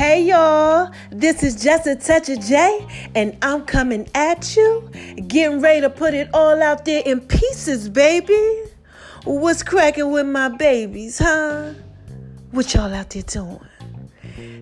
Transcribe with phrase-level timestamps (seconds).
[0.00, 4.90] Hey y'all, this is just a touch of J, and I'm coming at you,
[5.28, 8.62] getting ready to put it all out there in pieces, baby.
[9.24, 11.74] What's cracking with my babies, huh?
[12.50, 13.60] What y'all out there doing?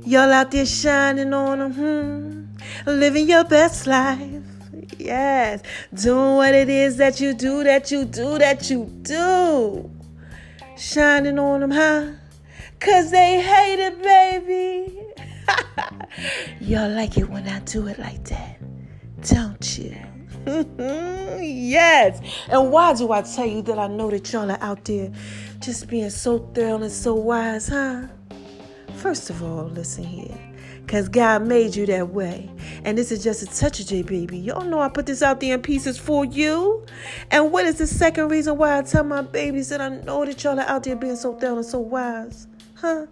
[0.05, 2.91] Y'all out there shining on them, hmm?
[2.91, 4.43] Living your best life.
[4.99, 5.63] Yes,
[5.95, 9.89] doing what it is that you do, that you do, that you do.
[10.77, 12.11] Shining on them, huh?
[12.81, 14.99] Cause they hate it, baby.
[16.61, 18.59] Y'all like it when I do it like that,
[19.31, 19.97] don't you?
[20.47, 22.21] yes.
[22.49, 25.11] And why do I tell you that I know that y'all are out there
[25.61, 28.07] just being so thorough and so wise, huh?
[28.97, 30.37] First of all, listen here.
[30.81, 32.51] Because God made you that way.
[32.83, 34.39] And this is just a touch of J, baby.
[34.39, 36.87] Y'all know I put this out there in pieces for you.
[37.31, 40.43] And what is the second reason why I tell my babies that I know that
[40.43, 42.47] y'all are out there being so thorough and so wise?
[42.75, 43.05] Huh?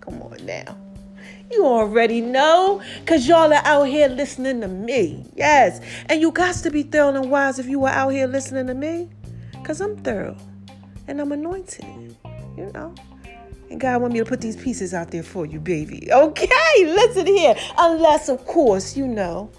[0.00, 0.78] Come on now.
[1.50, 5.24] You already know, because y'all are out here listening to me.
[5.34, 5.80] Yes.
[6.06, 8.74] And you got to be thorough and wise if you are out here listening to
[8.74, 9.08] me,
[9.52, 10.36] because I'm thorough
[11.06, 11.84] and I'm anointed.
[12.56, 12.94] You know.
[13.70, 16.08] And God want me to put these pieces out there for you, baby.
[16.10, 16.48] Okay,
[16.84, 17.54] listen here.
[17.76, 19.50] Unless, of course, you know,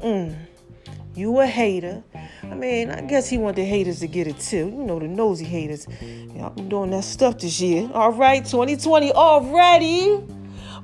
[0.00, 0.36] mm,
[1.14, 2.02] you a hater.
[2.44, 4.68] I mean, I guess he want the haters to get it too.
[4.68, 5.86] You know, the nosy haters.
[6.34, 7.90] Y'all been doing that stuff this year.
[7.92, 10.24] All right, 2020 already.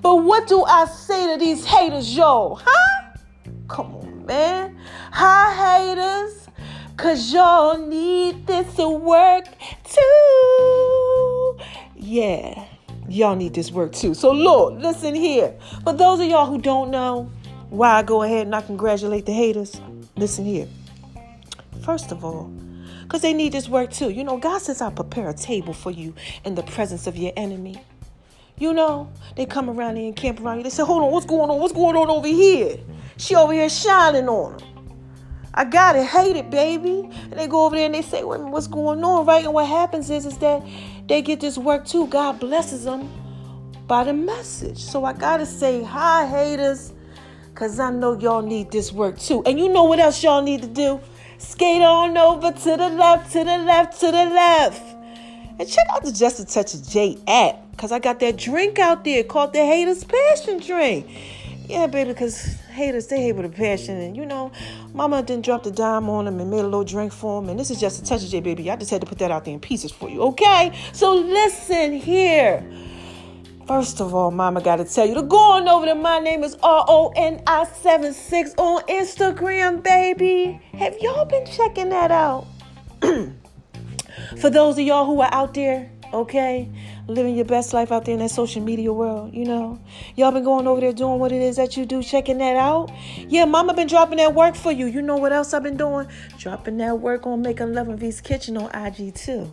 [0.05, 2.61] But what do I say to these haters, yo?
[2.63, 3.17] Huh?
[3.69, 4.79] Come on, man.
[5.11, 6.47] Hi, haters.
[6.99, 9.47] Cause y'all need this to work
[9.83, 11.59] too.
[11.97, 12.67] Yeah,
[13.09, 14.13] y'all need this work too.
[14.13, 15.55] So, Lord, listen here.
[15.85, 17.31] For those of y'all who don't know
[17.71, 19.81] why I go ahead and I congratulate the haters,
[20.17, 20.69] listen here.
[21.83, 22.53] First of all,
[23.05, 24.11] because they need this work too.
[24.11, 27.33] You know, God says, I'll prepare a table for you in the presence of your
[27.39, 27.81] enemy.
[28.57, 30.65] You know, they come around there and camp around you.
[30.65, 31.59] They say, hold on, what's going on?
[31.61, 32.79] What's going on over here?
[33.17, 34.69] She over here shining on them.
[35.57, 37.09] I got it, hate it, baby.
[37.13, 39.45] And they go over there and they say, what's going on, right?
[39.45, 40.65] And what happens is, is that
[41.07, 42.07] they get this work too.
[42.09, 43.09] God blesses them
[43.87, 44.79] by the message.
[44.79, 46.93] So I gotta say, hi, haters,
[47.53, 49.43] because I know y'all need this work too.
[49.45, 51.01] And you know what else y'all need to do?
[51.39, 54.83] Skate on over to the left, to the left, to the left.
[55.59, 57.64] And check out the Just a Touch of J app.
[57.75, 61.07] Because I got that drink out there called the Haters Passion Drink.
[61.67, 63.97] Yeah, baby, because haters, they hate with a passion.
[63.97, 64.53] And, you know,
[64.93, 67.51] mama didn't drop the dime on them and made a little drink for them.
[67.51, 68.71] And this is just a touch of J, baby.
[68.71, 70.79] I just had to put that out there in pieces for you, okay?
[70.93, 72.63] So listen here.
[73.67, 76.45] First of all, mama got to tell you to go on over to my name
[76.45, 80.61] is R O N I 76 on Instagram, baby.
[80.75, 82.47] Have y'all been checking that out?
[84.39, 86.69] For those of y'all who are out there, okay,
[87.07, 89.79] living your best life out there in that social media world, you know.
[90.17, 92.91] Y'all been going over there doing what it is that you do, checking that out.
[93.29, 94.87] Yeah, mama been dropping that work for you.
[94.87, 96.09] You know what else I've been doing?
[96.39, 99.53] Dropping that work on Making Love and V's Kitchen on IG too.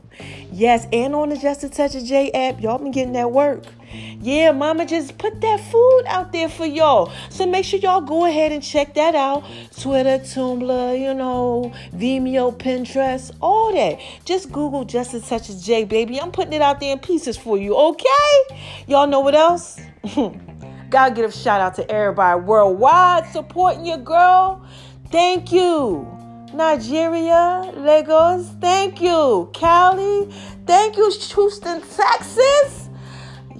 [0.52, 3.64] Yes, and on the Just a Touch of J app, y'all been getting that work.
[3.91, 7.12] Yeah, mama just put that food out there for y'all.
[7.29, 9.44] So make sure y'all go ahead and check that out.
[9.79, 14.00] Twitter, Tumblr, you know, Vimeo, Pinterest, all that.
[14.25, 16.19] Just Google Just a Touch of J, baby.
[16.19, 18.62] I'm putting it out there in pieces for you, okay?
[18.88, 19.79] Y'all know what else?
[20.90, 24.66] Gotta give a shout out to everybody worldwide supporting your girl.
[25.09, 26.08] Thank you.
[26.53, 29.50] Nigeria, Lagos, thank you.
[29.53, 30.29] Cali,
[30.66, 31.09] thank you.
[31.09, 32.81] Houston, Texas.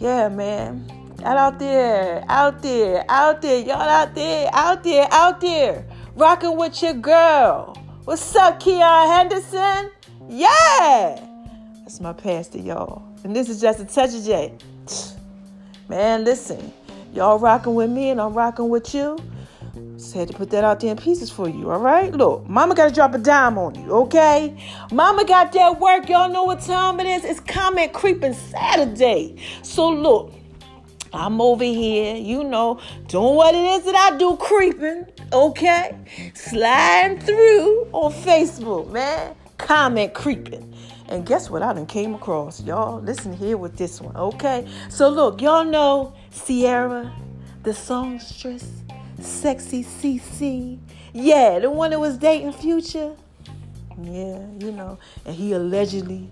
[0.02, 0.92] Yeah, man.
[1.24, 5.86] Out out there, out there, out there, y'all out there, out there, out there.
[6.16, 7.78] Rocking with your girl.
[8.06, 9.92] What's up, Keion Henderson?
[10.28, 11.24] Yeah.
[11.82, 13.04] That's my pastor, y'all.
[13.24, 14.58] And this is just a touch of J.
[15.88, 16.74] Man, listen.
[17.14, 19.20] Y'all rocking with me and I'm rocking with you.
[20.14, 22.12] Had to put that out there in pieces for you, all right?
[22.12, 24.58] Look, mama got to drop a dime on you, okay?
[24.92, 26.10] Mama got that work.
[26.10, 27.24] Y'all know what time it is?
[27.24, 29.38] It's Comment Creeping Saturday.
[29.62, 30.34] So, look,
[31.14, 35.98] I'm over here, you know, doing what it is that I do creeping, okay?
[36.34, 39.34] Sliding through on Facebook, man.
[39.58, 40.74] Comment creeping.
[41.08, 42.62] And guess what I done came across?
[42.62, 44.68] Y'all, listen here with this one, okay?
[44.90, 47.14] So, look, y'all know Ciara,
[47.64, 48.81] the songstress
[49.24, 50.80] Sexy CC.
[51.14, 53.16] Yeah, the one that was dating Future.
[54.02, 54.98] Yeah, you know.
[55.26, 56.30] And he allegedly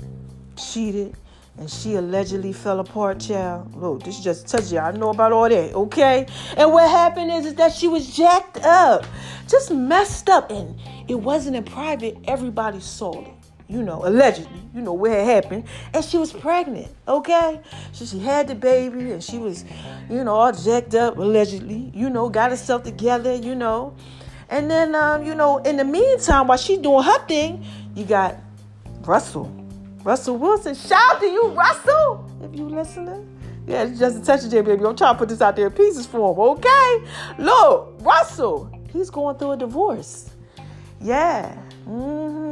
[0.55, 1.15] cheated.
[1.57, 3.75] And she allegedly fell apart, child.
[3.75, 4.79] Look, this just touched you.
[4.79, 6.25] I know about all that, okay?
[6.55, 9.05] And what happened is, is that she was jacked up.
[9.45, 10.51] Just messed up.
[10.51, 12.17] And it wasn't in private.
[12.25, 13.38] Everybody saw it.
[13.69, 15.63] You know, allegedly, you know, where it happened.
[15.93, 17.61] And she was pregnant, okay?
[17.91, 19.63] So she had the baby and she was,
[20.09, 23.95] you know, all jacked up, allegedly, you know, got herself together, you know.
[24.49, 27.63] And then, um, you know, in the meantime, while she's doing her thing,
[27.95, 28.37] you got
[29.01, 29.55] Russell.
[30.03, 30.73] Russell Wilson.
[30.73, 33.37] Shout out to you, Russell, if you listening.
[33.67, 34.71] Yeah, it's just a touch of baby.
[34.71, 37.03] I'm trying to put this out there in pieces for him, okay?
[37.37, 40.31] Look, Russell, he's going through a divorce.
[40.99, 41.55] Yeah.
[41.87, 42.48] Mm-hmm.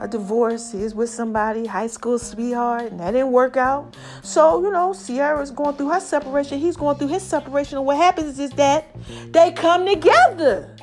[0.00, 0.72] A divorce.
[0.72, 3.96] He's with somebody, high school sweetheart, and that didn't work out.
[4.22, 6.58] So, you know, Ciara's going through her separation.
[6.58, 7.76] He's going through his separation.
[7.76, 8.96] And what happens is that
[9.30, 10.74] they come together.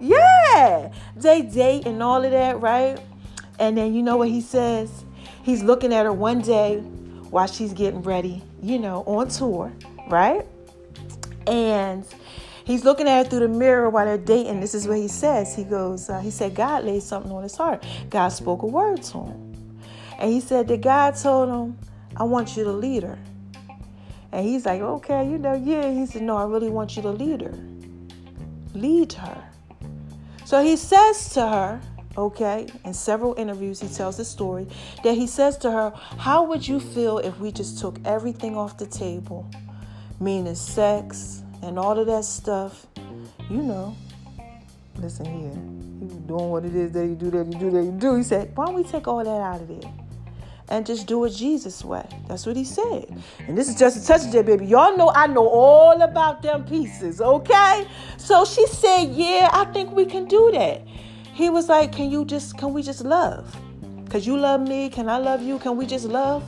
[0.00, 0.92] Yeah.
[1.16, 2.98] They date and all of that, right?
[3.60, 5.04] And then you know what he says?
[5.44, 6.78] He's looking at her one day
[7.30, 9.72] while she's getting ready, you know, on tour,
[10.08, 10.44] right?
[11.46, 12.04] And
[12.64, 14.60] he's looking at her through the mirror while they're dating.
[14.60, 15.54] This is what he says.
[15.54, 17.84] He goes, uh, he said, God laid something on his heart.
[18.10, 19.76] God spoke a word to him.
[20.18, 21.78] And he said that God told him,
[22.16, 23.18] I want you to lead her.
[24.32, 25.90] And he's like, okay, you know, yeah.
[25.92, 27.54] He said, no, I really want you to lead her.
[28.74, 29.44] Lead her.
[30.44, 31.80] So he says to her,
[32.16, 34.66] okay, in several interviews, he tells the story
[35.04, 38.76] that he says to her, How would you feel if we just took everything off
[38.76, 39.48] the table?
[40.20, 42.86] Meaning sex and all of that stuff.
[43.50, 43.96] You know,
[44.96, 45.52] listen here,
[46.00, 48.16] you doing what it is that you do, that you do, that you do.
[48.16, 49.92] He said, Why don't we take all that out of there?
[50.68, 52.06] and just do it Jesus' way.
[52.26, 53.22] That's what he said.
[53.46, 54.66] And this is just a touch of that, baby.
[54.66, 57.86] Y'all know I know all about them pieces, okay?
[58.16, 60.82] So she said, Yeah, I think we can do that.
[61.34, 63.54] He was like, Can you just, can we just love?
[64.04, 64.88] Because you love me.
[64.88, 65.58] Can I love you?
[65.58, 66.42] Can we just love?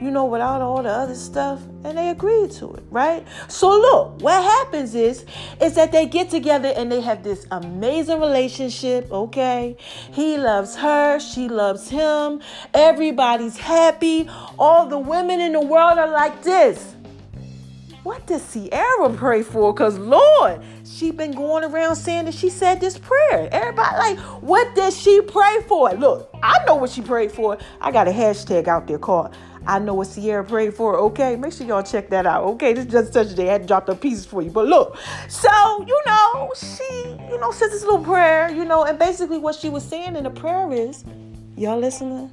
[0.00, 1.60] You know, without all the other stuff.
[1.84, 3.26] And they agreed to it, right?
[3.48, 5.26] So look, what happens is,
[5.60, 9.76] is that they get together and they have this amazing relationship, okay?
[10.12, 12.40] He loves her, she loves him.
[12.72, 14.28] Everybody's happy.
[14.58, 16.94] All the women in the world are like this.
[18.02, 19.74] What does Ciara pray for?
[19.74, 23.48] Because Lord, she been going around saying that she said this prayer.
[23.52, 25.90] Everybody like, what did she pray for?
[25.92, 27.58] Look, I know what she prayed for.
[27.78, 30.96] I got a hashtag out there called I know what Ciara prayed for.
[30.96, 32.44] Okay, make sure y'all check that out.
[32.44, 33.48] Okay, this just a day.
[33.48, 34.50] I had dropped a pieces for you.
[34.50, 34.96] But look,
[35.28, 39.54] so you know, she, you know, says this little prayer, you know, and basically what
[39.54, 41.04] she was saying in the prayer is,
[41.56, 42.30] y'all listening?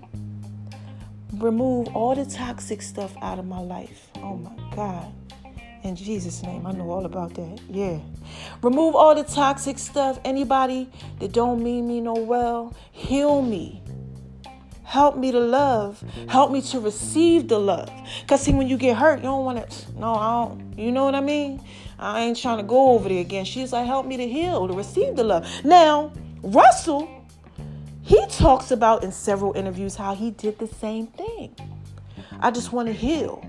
[1.33, 4.07] Remove all the toxic stuff out of my life.
[4.15, 5.13] Oh my God.
[5.83, 7.59] In Jesus' name, I know all about that.
[7.69, 7.99] Yeah.
[8.61, 10.19] Remove all the toxic stuff.
[10.25, 10.89] Anybody
[11.19, 13.81] that don't mean me no well, heal me.
[14.87, 16.01] Help me to love.
[16.29, 17.91] Help me to receive the love.
[18.25, 19.99] Cause see, when you get hurt, you don't want to.
[19.99, 20.79] No, I don't.
[20.79, 21.61] You know what I mean?
[21.99, 23.43] I ain't trying to go over there again.
[23.43, 25.45] She's like, help me to heal, to receive the love.
[25.65, 27.09] Now, Russell,
[28.01, 31.53] he talks about in several interviews how he did the same thing.
[32.39, 33.45] I just want to heal.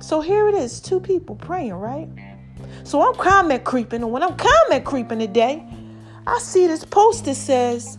[0.00, 2.08] So here it is, two people praying, right?
[2.84, 5.66] So I'm comment creeping, and when I'm comment creeping today,
[6.26, 7.98] I see this post that says,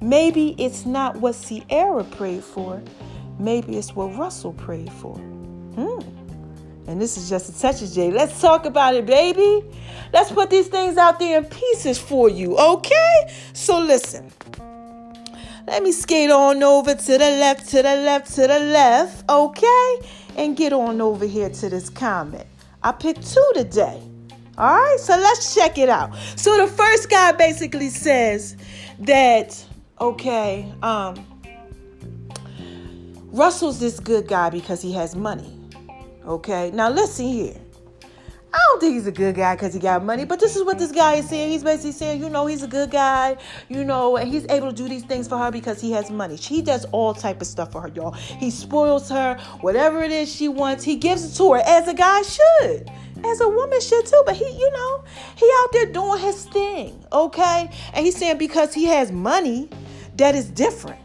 [0.00, 2.82] maybe it's not what Ciara prayed for,
[3.38, 5.16] maybe it's what Russell prayed for.
[5.16, 6.00] Hmm.
[6.88, 8.14] And this is just a touch of.
[8.14, 9.64] Let's talk about it, baby.
[10.12, 13.34] Let's put these things out there in pieces for you, okay?
[13.52, 14.30] So listen.
[15.66, 20.00] Let me skate on over to the left, to the left, to the left, okay?
[20.36, 22.46] and get on over here to this comment.
[22.82, 24.00] I picked two today.
[24.58, 26.16] All right, so let's check it out.
[26.36, 28.56] So the first guy basically says
[29.00, 29.66] that
[30.00, 31.14] okay, um,
[33.26, 35.52] Russell's this good guy because he has money.
[36.26, 37.56] Okay, now listen here.
[38.56, 40.78] I don't think he's a good guy because he got money, but this is what
[40.78, 41.50] this guy is saying.
[41.50, 43.36] He's basically saying, you know, he's a good guy,
[43.68, 46.36] you know, and he's able to do these things for her because he has money.
[46.36, 48.12] He does all type of stuff for her, y'all.
[48.12, 51.94] He spoils her, whatever it is she wants, he gives it to her as a
[51.94, 52.90] guy should.
[53.24, 55.04] As a woman should too, but he, you know,
[55.36, 57.70] he out there doing his thing, okay?
[57.94, 59.70] And he's saying because he has money,
[60.16, 61.00] that is different.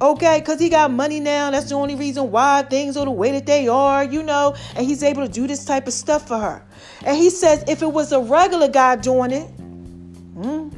[0.00, 1.50] Okay, because he got money now.
[1.50, 4.56] That's the only reason why things are the way that they are, you know.
[4.74, 6.64] And he's able to do this type of stuff for her.
[7.04, 10.70] And he says if it was a regular guy doing it, hmm,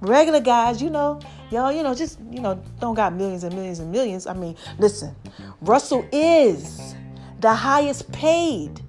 [0.00, 1.20] regular guys, you know,
[1.52, 4.26] y'all, you know, just, you know, don't got millions and millions and millions.
[4.26, 5.14] I mean, listen,
[5.60, 6.96] Russell is
[7.38, 8.80] the highest paid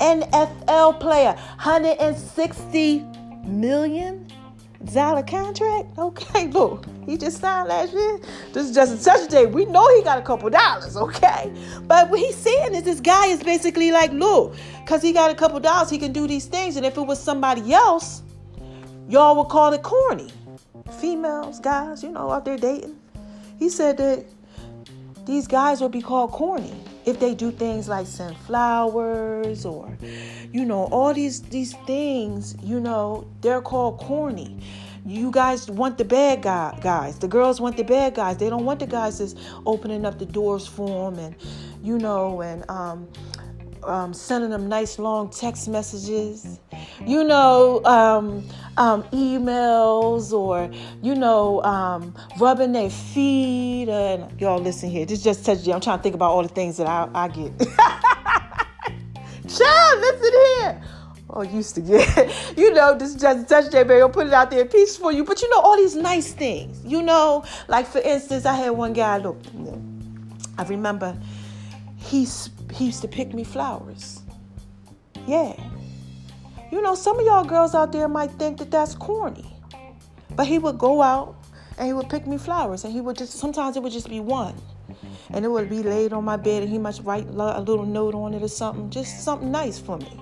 [0.00, 3.04] NFL player, 160
[3.44, 4.26] million
[4.92, 5.98] dollar contract.
[5.98, 8.18] Okay, look, he just signed last year.
[8.52, 9.46] This is just such a day.
[9.46, 11.52] We know he got a couple dollars, okay?
[11.82, 15.34] But what he's saying is this guy is basically like, look, because he got a
[15.34, 16.76] couple dollars, he can do these things.
[16.76, 18.22] And if it was somebody else,
[19.08, 20.30] y'all would call it corny.
[20.98, 22.98] Females, guys, you know, out there dating.
[23.58, 24.24] He said that
[25.26, 26.74] these guys would be called corny
[27.10, 29.98] if they do things like send flowers or
[30.52, 34.60] you know all these these things you know they're called corny.
[35.06, 37.18] You guys want the bad guy, guys.
[37.18, 38.36] The girls want the bad guys.
[38.36, 41.34] They don't want the guys that's opening up the doors for them and
[41.82, 43.08] you know and um
[43.84, 46.60] um, sending them nice long text messages,
[47.06, 48.46] you know, um,
[48.76, 50.70] um, emails, or
[51.02, 53.88] you know, um, rubbing their feet.
[53.88, 55.06] And y'all, listen here.
[55.06, 55.72] This just touched you.
[55.72, 57.58] I'm trying to think about all the things that I, I get.
[59.48, 60.82] Child, listen here.
[61.32, 64.00] Oh, used to get, you know, this just touch J baby.
[64.00, 65.24] I'll put it out there, peace for you.
[65.24, 68.92] But you know, all these nice things, you know, like for instance, I had one
[68.92, 69.18] guy.
[69.18, 69.38] Look,
[70.58, 71.16] I remember
[71.96, 74.22] he's he used to pick me flowers.
[75.26, 75.54] Yeah.
[76.70, 79.56] You know, some of y'all girls out there might think that that's corny.
[80.36, 81.36] But he would go out
[81.78, 84.20] and he would pick me flowers and he would just sometimes it would just be
[84.20, 84.54] one.
[85.30, 88.14] And it would be laid on my bed and he might write a little note
[88.14, 90.20] on it or something, just something nice for me.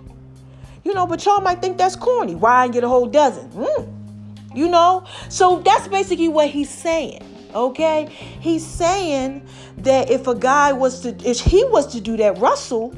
[0.85, 2.35] You know, but y'all might think that's corny.
[2.35, 3.51] Why I get a whole dozen?
[3.51, 4.57] Mm.
[4.57, 5.05] You know?
[5.29, 7.28] So that's basically what he's saying.
[7.55, 8.07] Okay?
[8.41, 9.47] He's saying
[9.79, 12.95] that if a guy was to, if he was to do that, Russell,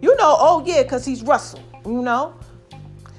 [0.00, 2.34] you know, oh yeah, because he's Russell, you know?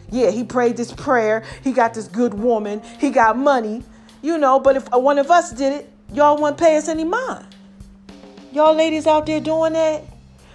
[0.09, 1.43] Yeah, he prayed this prayer.
[1.63, 2.81] He got this good woman.
[2.99, 3.83] He got money,
[4.21, 4.59] you know.
[4.59, 7.45] But if one of us did it, y'all wouldn't pay us any mind.
[8.53, 10.03] Y'all ladies out there doing that?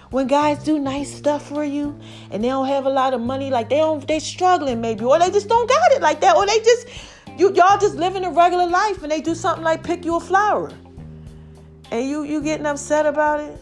[0.09, 3.49] When guys do nice stuff for you and they don't have a lot of money,
[3.49, 6.45] like they don't, they struggling maybe, or they just don't got it like that, or
[6.45, 6.87] they just
[7.37, 10.19] you y'all just living a regular life and they do something like pick you a
[10.19, 10.71] flower.
[11.91, 13.59] And you you getting upset about it?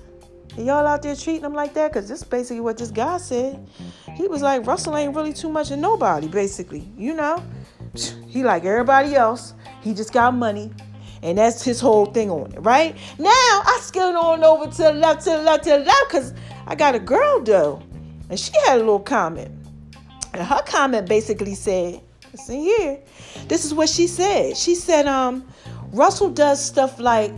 [0.58, 1.92] And y'all out there treating them like that?
[1.92, 3.66] Because this is basically what this guy said.
[4.16, 6.92] He was like, Russell ain't really too much of nobody, basically.
[6.98, 7.44] You know?
[8.28, 9.54] He like everybody else.
[9.82, 10.72] He just got money.
[11.24, 12.96] And that's his whole thing on it, right?
[13.20, 16.34] Now I skilled on over to the left, to the left, to the left, because
[16.66, 17.82] I got a girl though.
[18.30, 19.52] And she had a little comment.
[20.34, 23.00] And her comment basically said, listen here,
[23.48, 24.56] this is what she said.
[24.56, 25.46] She said, um,
[25.92, 27.34] Russell does stuff like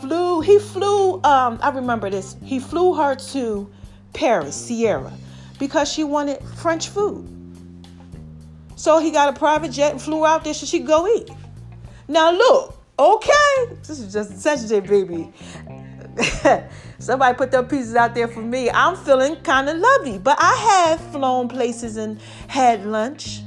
[0.00, 3.70] flew, he flew, um, I remember this, he flew her to
[4.12, 5.12] Paris, Ciara,
[5.58, 7.28] because she wanted French food.
[8.76, 11.30] So he got a private jet and flew out there so she could go eat.
[12.08, 15.32] Now look, okay, this is just Saturday, baby.
[16.98, 18.70] Somebody put their pieces out there for me.
[18.70, 23.40] I'm feeling kind of lovey, but I have flown places and had lunch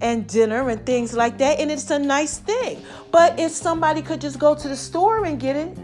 [0.00, 1.60] and dinner and things like that.
[1.60, 2.82] And it's a nice thing.
[3.10, 5.76] But if somebody could just go to the store and get it,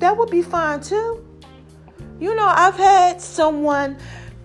[0.00, 1.24] that would be fine too.
[2.18, 3.96] You know, I've had someone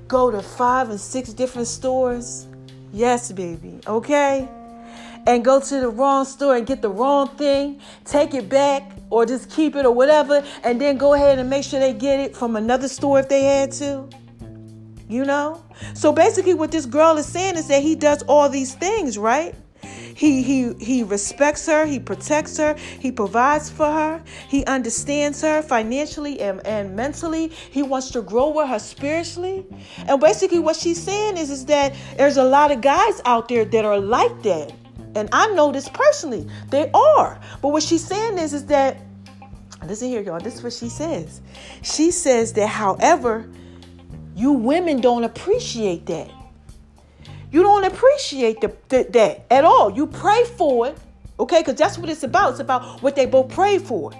[0.08, 2.48] go to five and six different stores.
[2.94, 3.80] Yes, baby.
[3.88, 4.48] Okay?
[5.28, 9.26] And go to the wrong store and get the wrong thing, take it back, or
[9.26, 12.36] just keep it or whatever, and then go ahead and make sure they get it
[12.36, 14.08] from another store if they had to.
[15.08, 15.64] You know?
[15.94, 19.56] So basically what this girl is saying is that he does all these things, right?
[20.16, 25.62] He he he respects her, he protects her, he provides for her, he understands her
[25.62, 27.50] financially and, and mentally.
[27.50, 29.66] He wants to grow with her spiritually.
[30.08, 33.66] And basically what she's saying is, is that there's a lot of guys out there
[33.66, 34.74] that are like that.
[35.16, 36.48] And I know this personally.
[36.70, 37.40] They are.
[37.62, 38.98] But what she's saying is, is that
[39.86, 40.40] listen here, y'all.
[40.40, 41.42] This is what she says.
[41.84, 43.50] She says that however
[44.36, 46.30] you women don't appreciate that.
[47.52, 49.92] You don't appreciate the, the, that at all.
[49.92, 50.98] You pray for it,
[51.40, 51.62] okay?
[51.62, 52.52] Because that's what it's about.
[52.52, 54.12] It's about what they both pray for.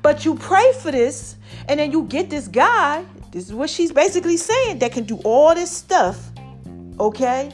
[0.00, 1.36] But you pray for this,
[1.68, 3.04] and then you get this guy.
[3.32, 6.30] This is what she's basically saying that can do all this stuff,
[7.00, 7.50] okay?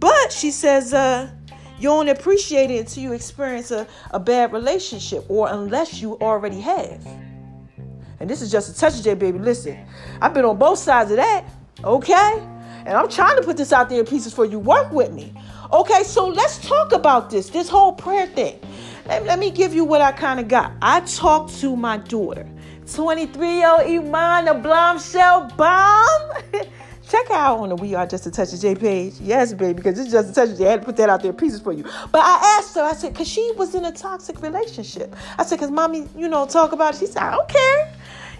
[0.00, 1.30] But she says, uh,
[1.78, 6.60] you don't appreciate it until you experience a, a bad relationship or unless you already
[6.60, 7.06] have.
[8.20, 9.38] And this is just a touch of J, baby.
[9.38, 9.78] Listen,
[10.20, 11.44] I've been on both sides of that,
[11.82, 12.42] okay?
[12.86, 14.58] And I'm trying to put this out there in pieces for you.
[14.58, 15.32] Work with me.
[15.72, 18.60] Okay, so let's talk about this, this whole prayer thing.
[19.06, 20.72] Let, let me give you what I kind of got.
[20.80, 22.48] I talked to my daughter,
[22.92, 26.62] 23 year old Iman, a Blomshell bomb.
[27.08, 29.14] Check out on the We Are Just a Touch of J page.
[29.20, 30.66] Yes, baby, because it's just a touch of J.
[30.66, 31.82] I had to put that out there in pieces for you.
[31.82, 35.14] But I asked her, I said, because she was in a toxic relationship.
[35.38, 37.00] I said, because mommy, you know, talk about it.
[37.00, 37.92] She said, I don't care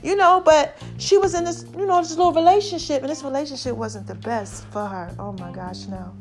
[0.04, 3.75] you know, but she was in this, you know, this little relationship, and this relationship
[3.75, 5.14] wasn't the best for her.
[5.18, 6.12] Oh my gosh, no.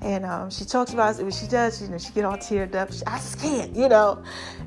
[0.00, 1.34] and um, she talks about it.
[1.34, 2.92] She does, you know, she get all teared up.
[2.92, 4.22] She, I just can't, you know.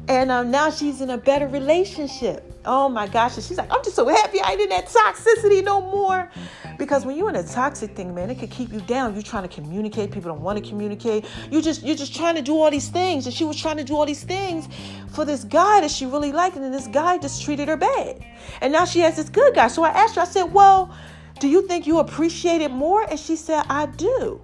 [0.07, 2.58] And um, now she's in a better relationship.
[2.71, 3.35] Oh my gosh!
[3.35, 6.29] And she's like, I'm just so happy I ain't in that toxicity no more.
[6.77, 9.15] Because when you're in a toxic thing, man, it could keep you down.
[9.15, 10.11] You're trying to communicate.
[10.11, 11.25] People don't want to communicate.
[11.49, 13.25] You just you're just trying to do all these things.
[13.25, 14.69] And she was trying to do all these things
[15.15, 18.23] for this guy that she really liked, and then this guy just treated her bad.
[18.61, 19.67] And now she has this good guy.
[19.67, 20.21] So I asked her.
[20.21, 20.95] I said, Well,
[21.39, 23.01] do you think you appreciate it more?
[23.01, 24.39] And she said, I do.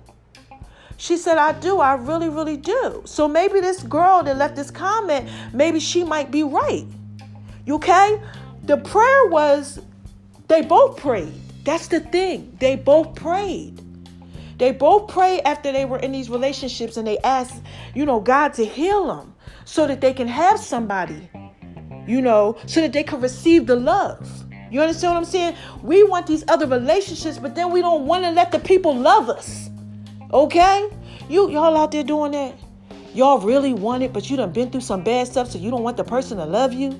[0.98, 1.78] She said, I do.
[1.78, 3.04] I really, really do.
[3.06, 6.88] So maybe this girl that left this comment, maybe she might be right.
[7.70, 8.22] Okay?
[8.64, 9.80] The prayer was
[10.48, 11.34] they both prayed.
[11.64, 12.56] That's the thing.
[12.60, 13.82] They both prayed.
[14.58, 17.62] They both prayed after they were in these relationships and they asked,
[17.94, 21.30] you know, God to heal them so that they can have somebody,
[22.08, 24.46] you know, so that they can receive the love.
[24.72, 25.56] You understand what I'm saying?
[25.84, 29.30] We want these other relationships, but then we don't want to let the people love
[29.30, 29.70] us.
[30.32, 30.90] Okay?
[31.30, 32.56] You y'all out there doing that?
[33.14, 35.84] Y'all really want it, but you done been through some bad stuff, so you don't
[35.84, 37.00] want the person to love you?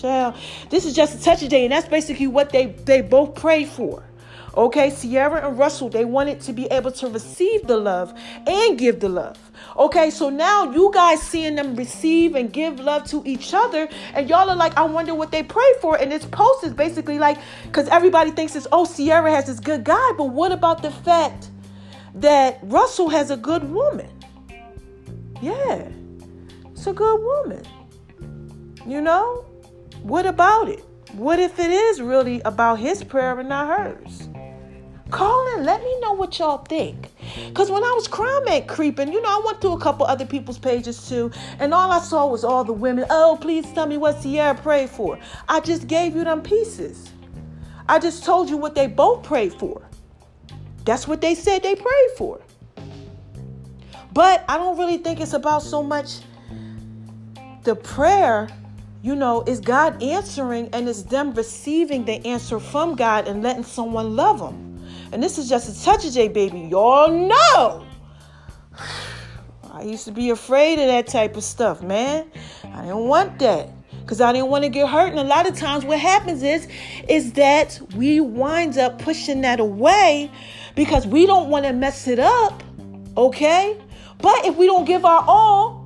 [0.00, 3.68] This is just a touch of day, and that's basically what they they both prayed
[3.68, 4.04] for.
[4.56, 8.12] Okay, Ciara and Russell, they wanted to be able to receive the love
[8.48, 9.38] and give the love.
[9.76, 14.28] Okay, so now you guys seeing them receive and give love to each other, and
[14.28, 15.96] y'all are like, I wonder what they pray for.
[15.96, 19.84] And this post is basically like, because everybody thinks it's, oh, Ciara has this good
[19.84, 21.50] guy, but what about the fact
[22.16, 24.10] that Russell has a good woman?
[25.40, 25.88] Yeah,
[26.72, 27.62] it's a good woman.
[28.84, 29.44] You know,
[30.02, 30.84] what about it?
[31.12, 34.28] What if it is really about his prayer and not hers?
[35.10, 37.10] Call in, let me know what y'all think.
[37.48, 40.58] Because when I was comment creeping, you know, I went through a couple other people's
[40.58, 44.22] pages too, and all I saw was all the women, oh, please tell me what
[44.22, 45.18] Ciara prayed for.
[45.48, 47.10] I just gave you them pieces.
[47.88, 49.82] I just told you what they both prayed for.
[50.84, 52.40] That's what they said they prayed for.
[54.12, 56.20] But I don't really think it's about so much
[57.64, 58.48] the prayer,
[59.02, 63.64] you know, is God answering and it's them receiving the answer from God and letting
[63.64, 64.84] someone love them.
[65.12, 66.60] And this is just a touch of J baby.
[66.60, 67.86] Y'all know.
[69.72, 72.30] I used to be afraid of that type of stuff, man.
[72.64, 75.10] I didn't want that because I didn't want to get hurt.
[75.10, 76.68] And a lot of times, what happens is,
[77.08, 80.30] is that we wind up pushing that away
[80.74, 82.62] because we don't want to mess it up.
[83.16, 83.80] Okay,
[84.18, 85.79] but if we don't give our all,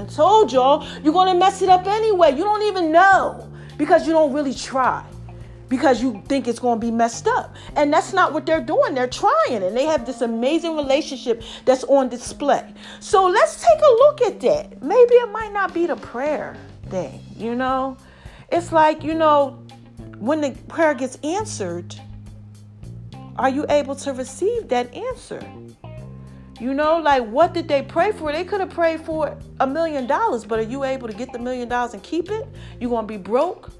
[0.00, 2.30] I told y'all, you're gonna mess it up anyway.
[2.30, 5.04] You don't even know because you don't really try
[5.70, 7.54] because you think it's going to be messed up.
[7.76, 8.92] And that's not what they're doing.
[8.92, 12.74] They're trying and they have this amazing relationship that's on display.
[12.98, 14.82] So let's take a look at that.
[14.82, 16.56] Maybe it might not be the prayer
[16.88, 17.96] thing, you know?
[18.50, 19.62] It's like, you know,
[20.18, 21.94] when the prayer gets answered,
[23.36, 25.40] are you able to receive that answer?
[26.60, 28.30] You know, like what did they pray for?
[28.32, 31.38] They could have prayed for a million dollars, but are you able to get the
[31.38, 32.46] million dollars and keep it?
[32.78, 33.70] You gonna be broke?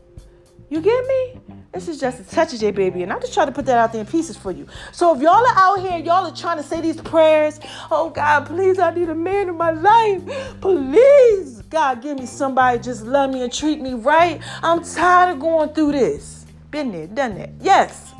[0.70, 1.40] You get me?
[1.72, 3.76] This is just a touch of J baby, and I'm just trying to put that
[3.76, 4.66] out there in pieces for you.
[4.92, 8.46] So if y'all are out here, y'all are trying to say these prayers, oh God,
[8.46, 10.22] please, I need a man in my life.
[10.60, 14.40] Please, God, give me somebody just love me and treat me right.
[14.62, 16.46] I'm tired of going through this.
[16.70, 17.50] Been there, done that.
[17.60, 18.14] Yes.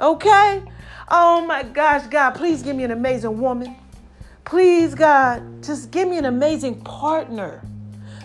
[0.00, 0.62] Okay?
[1.10, 3.76] Oh my gosh, God, please give me an amazing woman.
[4.48, 7.62] Please, God, just give me an amazing partner.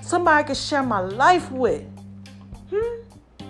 [0.01, 1.83] Somebody I can share my life with.
[2.69, 3.43] Hmm?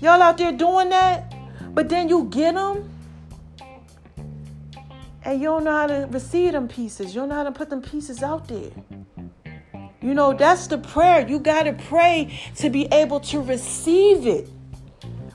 [0.00, 1.32] Y'all out there doing that,
[1.76, 2.90] but then you get them
[5.22, 7.14] and you don't know how to receive them pieces.
[7.14, 8.72] You don't know how to put them pieces out there.
[10.02, 11.24] You know, that's the prayer.
[11.28, 14.48] You got to pray to be able to receive it.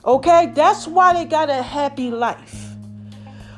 [0.04, 0.52] Okay?
[0.54, 2.61] That's why they got a happy life.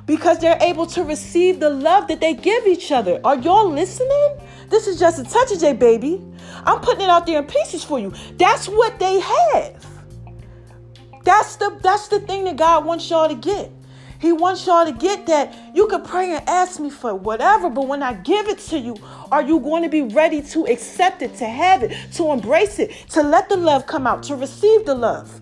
[0.06, 3.20] Because they're able to receive the love that they give each other.
[3.24, 4.36] Are y'all listening?
[4.68, 6.22] This is just a touch of J, baby.
[6.64, 8.12] I'm putting it out there in pieces for you.
[8.36, 9.86] That's what they have.
[11.24, 13.70] That's the that's the thing that God wants y'all to get.
[14.20, 17.86] He wants y'all to get that you can pray and ask me for whatever, but
[17.86, 18.96] when I give it to you,
[19.30, 22.92] are you going to be ready to accept it, to have it, to embrace it,
[23.10, 25.40] to let the love come out, to receive the love?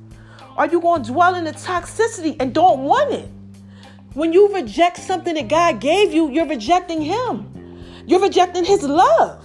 [0.57, 3.29] Are you going to dwell in the toxicity and don't want it?
[4.15, 7.49] When you reject something that God gave you, you're rejecting Him.
[8.07, 9.45] You're rejecting His love.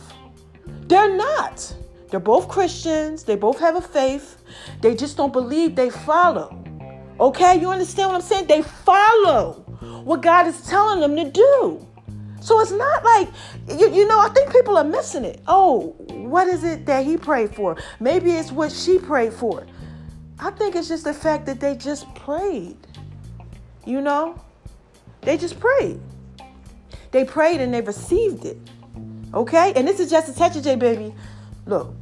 [0.88, 1.73] They're not.
[2.10, 4.41] They're both Christians, they both have a faith.
[4.82, 6.63] They just don't believe they follow.
[7.19, 8.47] Okay, you understand what I'm saying?
[8.47, 9.65] They follow
[10.03, 11.86] what God is telling them to do.
[12.39, 13.30] So it's not like,
[13.77, 15.41] you, you know, I think people are missing it.
[15.47, 17.75] Oh, what is it that he prayed for?
[17.99, 19.65] Maybe it's what she prayed for.
[20.39, 22.77] I think it's just the fact that they just prayed.
[23.86, 24.39] You know,
[25.21, 25.99] they just prayed.
[27.12, 28.58] they prayed and they received it.
[29.34, 29.73] Okay?
[29.75, 31.13] And this is just a of J, baby.
[31.65, 31.93] Look,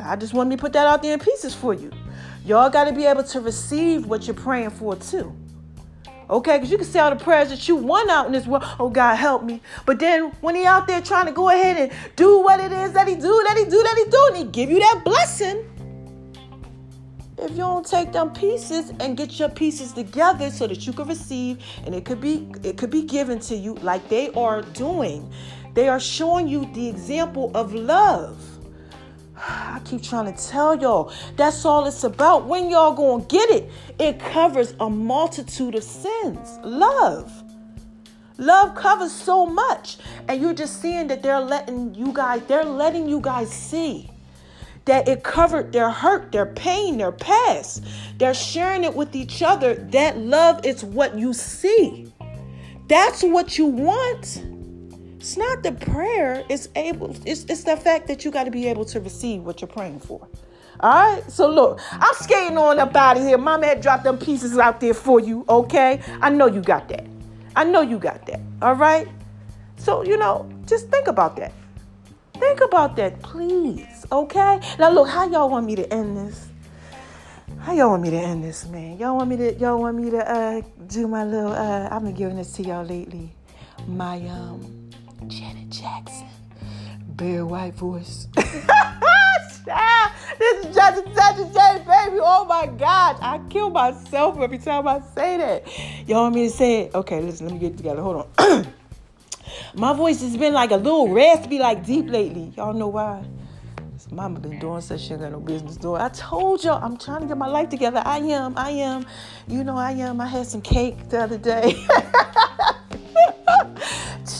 [0.00, 1.90] I just wanted me to put that out there in pieces for you.
[2.44, 5.34] Y'all got to be able to receive what you're praying for, too.
[6.30, 8.62] Okay, because you can say all the prayers that you want out in this world.
[8.78, 9.62] Oh God, help me.
[9.86, 12.92] But then when he out there trying to go ahead and do what it is
[12.92, 15.64] that he do, that he do, that he do, and he give you that blessing.
[17.40, 21.06] If you don't take them pieces and get your pieces together so that you can
[21.06, 25.30] receive and it could be it could be given to you like they are doing.
[25.74, 28.44] They are showing you the example of love.
[29.36, 32.46] I keep trying to tell y'all that's all it's about.
[32.46, 33.70] When y'all gonna get it,
[34.00, 36.58] it covers a multitude of sins.
[36.64, 37.44] Love.
[38.36, 39.98] Love covers so much.
[40.26, 44.10] And you're just seeing that they're letting you guys, they're letting you guys see
[44.88, 47.84] that it covered their hurt, their pain, their past.
[48.16, 49.74] They're sharing it with each other.
[49.74, 52.10] That love is what you see.
[52.88, 54.42] That's what you want.
[55.18, 58.66] It's not the prayer, it's able, it's, it's the fact that you got to be
[58.66, 60.26] able to receive what you're praying for.
[60.80, 63.36] All right, so look, I'm skating on up out of here.
[63.36, 66.00] Mama had dropped them pieces out there for you, okay?
[66.22, 67.04] I know you got that.
[67.56, 68.40] I know you got that.
[68.62, 69.08] All right?
[69.76, 71.52] So, you know, just think about that.
[72.38, 74.60] Think about that, please, okay?
[74.78, 76.48] Now, look, how y'all want me to end this?
[77.60, 78.98] How y'all want me to end this, man?
[78.98, 82.14] Y'all want me to, y'all want me to uh, do my little, uh, I've been
[82.14, 83.32] giving this to y'all lately.
[83.86, 84.90] My, um,
[85.26, 86.28] Janet Jackson.
[87.08, 88.28] Bare white voice.
[88.34, 88.46] this
[90.66, 91.02] is such a
[91.52, 92.18] J, baby.
[92.20, 93.16] Oh my God.
[93.20, 96.08] I kill myself every time I say that.
[96.08, 96.94] Y'all want me to say it?
[96.94, 98.00] Okay, listen, let me get together.
[98.00, 98.66] Hold on.
[99.74, 102.52] my voice has been like a little raspy, like deep lately.
[102.56, 103.24] Y'all know why?
[104.10, 106.00] Mama been doing such shit got no business doing.
[106.00, 108.02] I told y'all I'm trying to get my life together.
[108.04, 109.04] I am, I am.
[109.48, 110.20] You know I am.
[110.20, 111.72] I had some cake the other day.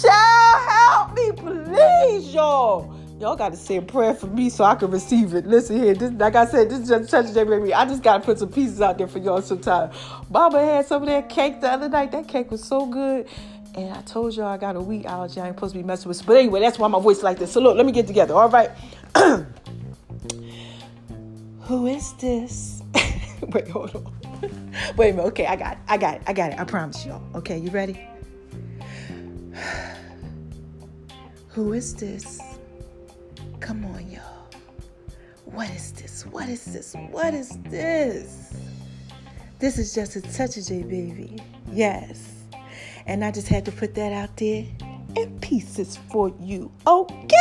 [0.03, 2.95] Child, help me, please, y'all.
[3.21, 5.45] Y'all got to say a prayer for me so I can receive it.
[5.45, 7.75] Listen here, this, like I said, this is just touching baby.
[7.75, 9.91] I just got to put some pieces out there for y'all sometime.
[10.31, 12.13] Mama had some of that cake the other night.
[12.13, 13.27] That cake was so good.
[13.79, 15.41] And I told y'all I got a wheat allergy.
[15.41, 16.27] I ain't supposed to be messing with.
[16.27, 17.53] But anyway, that's why my voice like this.
[17.53, 18.35] So look, let me get together.
[18.35, 18.71] All right.
[21.61, 22.83] Who is this?
[23.41, 24.13] Wait, hold on.
[24.97, 25.29] Wait a minute.
[25.29, 25.79] Okay, I got it.
[25.87, 26.23] I got it.
[26.27, 26.59] I got it.
[26.59, 27.23] I promise y'all.
[27.37, 28.05] Okay, you ready?
[31.51, 32.41] Who is this?
[33.61, 34.49] Come on, y'all.
[35.45, 36.27] What is this?
[36.27, 36.97] What is this?
[37.13, 38.55] What is this?
[39.61, 41.41] This is just a touch of J baby.
[41.71, 42.38] Yes.
[43.09, 44.67] And I just had to put that out there
[45.17, 46.71] in pieces for you.
[46.87, 47.37] Okay?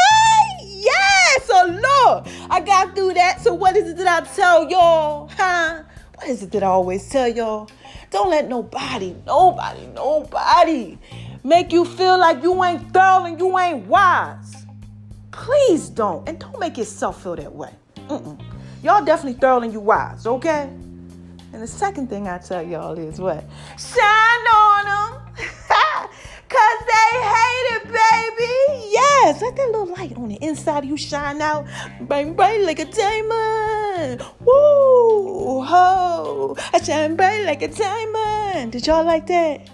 [0.64, 1.50] Yes.
[1.50, 3.42] Oh, so look, I got through that.
[3.42, 5.28] So what is it that I tell y'all?
[5.28, 5.84] Huh?
[6.16, 7.70] What is it that I always tell y'all?
[8.12, 10.98] Don't let nobody, nobody, nobody
[11.44, 14.66] make you feel like you ain't thorough and you ain't wise.
[15.32, 16.28] Please don't.
[16.30, 17.74] And don't make yourself feel that way.
[18.08, 18.42] Mm-mm.
[18.84, 20.70] Y'all definitely thorough and you wise, okay?
[21.52, 23.44] And the second thing I tell y'all is what?
[23.78, 25.27] Shine on them.
[26.58, 28.90] Cause they hate it, baby.
[28.92, 31.68] Yes, let that little light on the inside of you shine out.
[32.02, 34.24] Bang, bang like a diamond.
[34.40, 36.56] Woo, ho.
[36.74, 38.72] I shine bright like a diamond.
[38.72, 39.70] Did y'all like that?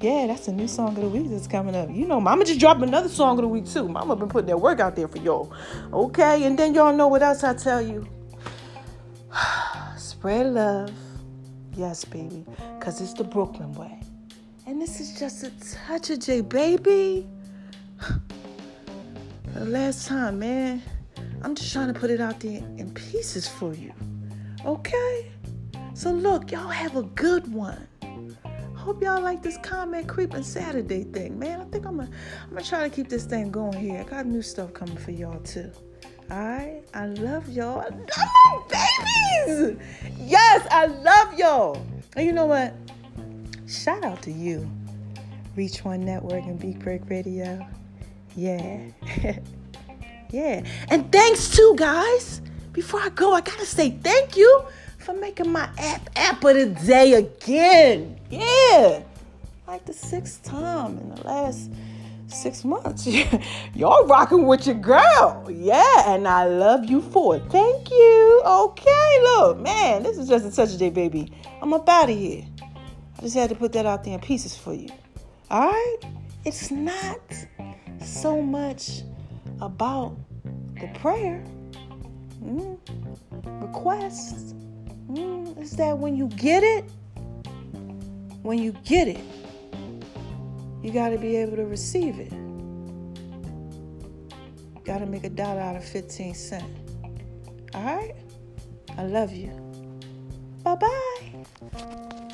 [0.00, 1.88] Yeah, that's a new song of the week that's coming up.
[1.88, 3.88] You know, Mama just dropped another song of the week too.
[3.88, 5.52] Mama been putting that work out there for y'all.
[5.92, 8.08] Okay, and then y'all know what else I tell you.
[9.96, 10.92] Spread love.
[11.76, 12.44] Yes, baby.
[12.80, 14.03] Cause it's the Brooklyn way.
[14.66, 15.52] And this is just a
[15.86, 17.26] touch of J, baby.
[19.54, 20.82] the last time, man.
[21.42, 23.92] I'm just trying to put it out there in pieces for you.
[24.64, 25.30] Okay?
[25.92, 27.86] So look, y'all have a good one.
[28.74, 31.60] Hope y'all like this comment creeping Saturday thing, man.
[31.60, 32.10] I think I'm gonna
[32.44, 34.00] I'm gonna try to keep this thing going here.
[34.00, 35.70] I got new stuff coming for y'all too.
[36.30, 36.84] Alright?
[36.94, 37.80] I love y'all.
[37.80, 39.76] I love babies!
[40.18, 41.86] Yes, I love y'all.
[42.16, 42.74] And you know what?
[43.74, 44.70] Shout out to you.
[45.56, 47.66] Reach One Network and Be Break Radio.
[48.36, 48.80] Yeah.
[50.30, 50.64] yeah.
[50.88, 52.40] And thanks too, guys.
[52.72, 54.64] Before I go, I gotta say thank you
[54.98, 58.18] for making my app app of the day again.
[58.30, 59.02] Yeah.
[59.66, 61.70] Like the sixth time in the last
[62.28, 63.06] six months.
[63.74, 65.48] Y'all rocking with your girl.
[65.50, 67.42] Yeah, and I love you for it.
[67.50, 68.42] Thank you.
[68.46, 71.32] Okay, look, man, this is just a touch of day, baby.
[71.60, 72.44] I'm up out of here.
[73.24, 74.90] Just had to put that out there in pieces for you.
[75.50, 75.96] All right?
[76.44, 77.20] It's not
[78.02, 79.02] so much
[79.62, 80.16] about
[80.78, 81.42] the prayer,
[82.42, 82.78] mm,
[83.62, 84.54] requests
[85.08, 86.84] Mm, is that when you get it,
[88.42, 89.20] when you get it,
[90.82, 92.30] you got to be able to receive it.
[94.84, 96.64] Got to make a dollar out of 15 cents.
[97.74, 98.14] All right?
[98.96, 99.52] I love you.
[100.62, 102.30] Bye bye.